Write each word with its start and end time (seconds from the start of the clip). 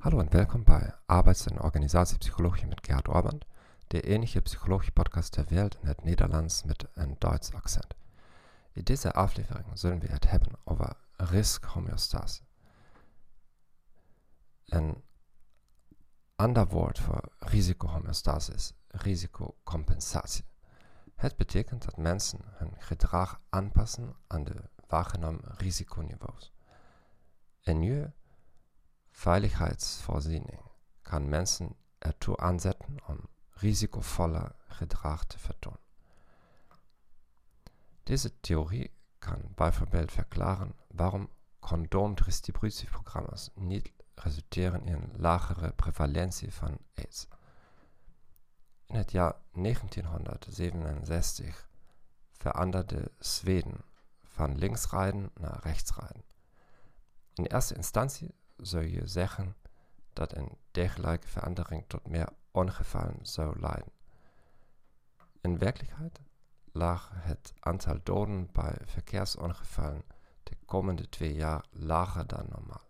Hallo 0.00 0.20
en 0.20 0.30
welkom 0.30 0.64
bij 0.64 0.94
Arbeids- 1.06 1.46
en 1.46 1.62
Organisatiepsychologie 1.62 2.66
met 2.66 2.86
Gerhard 2.86 3.08
Orband, 3.08 3.44
der 3.86 4.04
enige 4.04 4.40
Psychologie-Podcast 4.40 5.34
der 5.34 5.44
Welt 5.48 5.78
in 5.80 5.86
het 5.86 6.04
Nederlands 6.04 6.62
mit 6.62 6.86
een 6.94 7.16
Duits 7.18 7.52
Akzent. 7.52 7.94
In 8.72 8.82
dieser 8.82 9.12
Aflevering 9.12 9.66
zullen 9.74 10.00
wir 10.00 10.10
het 10.10 10.30
hebben 10.30 10.52
over 10.64 10.96
riskhomöostase. 11.16 12.42
Een 14.64 15.02
ander 16.36 16.66
woord 16.66 16.98
voor 16.98 17.32
risicohomöostase 17.38 18.52
is 18.52 18.72
risicocompensatie. 18.88 20.44
Het 21.14 21.36
betekent 21.36 21.84
dat 21.84 21.96
mensen 21.96 22.40
hun 22.44 22.72
gedrag 22.78 23.40
aanpassen 23.48 24.16
aan 24.26 24.44
de 24.44 24.70
waargenomen 24.86 25.42
risiconiveaus. 25.56 26.52
Een 27.62 27.78
nieuwe 27.78 28.12
Veiligheidsvoorziening 29.20 30.62
kann 31.02 31.28
Menschen 31.28 31.74
ertoe 31.98 32.40
aanzetten 32.40 32.96
om 33.06 33.28
risikovoller 33.60 34.54
Gedrag 34.68 35.24
te 35.24 35.38
vertonen. 35.38 35.78
Diese 38.04 38.40
Theorie 38.40 38.90
kann 39.18 39.54
bijvoorbeeld 39.54 40.12
verklaren 40.12 40.74
waarom 40.88 41.28
condoomdistributieprogramma's 41.58 43.50
niet 43.54 43.92
resulteren 44.14 44.86
in 44.86 45.12
lagere 45.16 45.72
prevalentie 45.72 46.52
van 46.52 46.78
AIDS. 46.94 47.28
In 48.86 48.96
het 48.96 49.10
jaar 49.10 49.34
1967 49.52 51.68
veranderde 52.32 53.10
Zweden 53.18 53.84
van 54.22 54.58
linksrijden 54.58 55.30
naar 55.34 55.60
rechtsrijden. 55.62 56.24
In 57.34 57.44
eerste 57.44 57.74
instantie 57.74 58.38
zou 58.62 58.84
je 58.84 59.06
zeggen 59.06 59.56
dat 60.12 60.36
een 60.36 60.58
dergelijke 60.70 61.28
verandering 61.28 61.84
tot 61.86 62.06
meer 62.06 62.28
ongevallen 62.50 63.20
leiden. 63.60 63.92
In 65.40 65.58
werkelijkheid 65.58 66.20
lag 66.72 67.10
het 67.14 67.52
aantal 67.60 67.98
doden 68.02 68.48
bij 68.52 68.76
verkeersongevallen 68.84 70.04
de 70.42 70.56
komende 70.64 71.08
twee 71.08 71.34
jaar 71.34 71.64
lager 71.70 72.26
dan 72.26 72.46
normaal. 72.48 72.88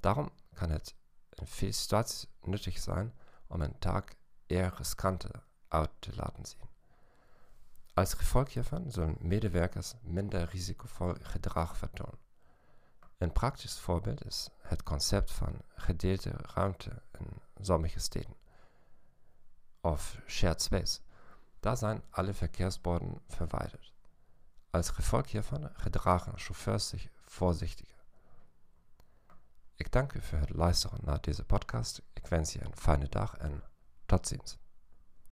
Daarom 0.00 0.30
kan 0.54 0.70
het 0.70 0.94
in 1.30 1.46
veel 1.46 1.72
situaties 1.72 2.26
nuttig 2.40 2.78
zijn 2.78 3.14
om 3.46 3.60
een 3.60 3.78
taak 3.78 4.16
eher 4.46 4.74
riskanter 4.76 5.44
uit 5.68 5.90
te 5.98 6.14
laten 6.14 6.46
zien. 6.46 6.68
Als 7.94 8.14
gevolg 8.14 8.52
hiervan 8.52 8.90
zullen 8.90 9.16
medewerkers 9.20 9.94
minder 10.00 10.48
risicovol 10.48 11.14
gedrag 11.20 11.76
vertonen. 11.76 12.18
Een 13.20 13.32
praktisch 13.32 13.78
voorbeeld 13.78 14.24
is 14.24 14.48
het 14.60 14.82
concept 14.82 15.30
van 15.30 15.62
gedeelde 15.68 16.32
ruimte 16.54 17.02
in 17.18 17.26
sommige 17.60 17.98
steden. 17.98 18.36
Of 19.80 20.18
shared 20.26 20.62
space. 20.62 21.00
Daar 21.58 21.76
zijn 21.76 22.02
alle 22.10 22.34
verkehrsborden 22.34 23.20
verwijderd. 23.28 23.92
Als 24.70 24.90
gevolg 24.90 25.30
hiervan 25.30 25.70
gedragen 25.72 26.38
chauffeurs 26.38 26.88
zich 26.88 27.08
voorzichtiger. 27.24 28.04
Ik 29.74 29.92
dank 29.92 30.12
u 30.12 30.20
voor 30.20 30.38
het 30.38 30.50
luisteren 30.50 30.98
naar 31.02 31.20
deze 31.20 31.44
podcast. 31.44 32.02
Ik 32.12 32.26
wens 32.26 32.52
je 32.52 32.64
een 32.64 32.76
fijne 32.76 33.08
dag 33.08 33.36
en 33.36 33.62
tot 34.06 34.26
ziens. 34.26 34.58